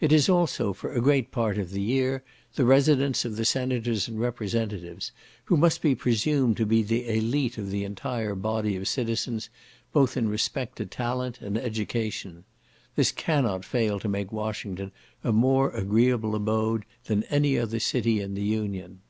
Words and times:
It 0.00 0.10
is 0.10 0.30
also, 0.30 0.72
for 0.72 0.90
a 0.94 1.02
great 1.02 1.30
part 1.30 1.58
of 1.58 1.70
the 1.70 1.82
year, 1.82 2.24
the 2.54 2.64
residence 2.64 3.26
of 3.26 3.36
the 3.36 3.44
senators 3.44 4.08
and 4.08 4.18
representatives, 4.18 5.12
who 5.44 5.58
must 5.58 5.82
be 5.82 5.94
presumed 5.94 6.56
to 6.56 6.64
be 6.64 6.82
the 6.82 7.06
elite 7.06 7.58
of 7.58 7.70
the 7.70 7.84
entire 7.84 8.34
body 8.34 8.74
of 8.76 8.88
citizens, 8.88 9.50
both 9.92 10.16
in 10.16 10.30
respect 10.30 10.76
to 10.78 10.86
talent 10.86 11.42
and 11.42 11.58
education. 11.58 12.44
This 12.94 13.12
cannot 13.12 13.66
fail 13.66 14.00
to 14.00 14.08
make 14.08 14.32
Washington 14.32 14.92
a 15.22 15.30
more 15.30 15.68
agreeable 15.72 16.34
abode 16.34 16.86
than 17.04 17.24
any 17.24 17.58
other 17.58 17.78
city 17.78 18.22
in 18.22 18.32
the 18.32 18.44
Union. 18.44 19.00